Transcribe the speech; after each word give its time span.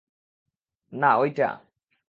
না, 0.93 1.09
অইটা। 1.17 1.49